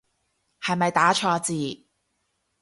[0.59, 1.85] 係咪打錯字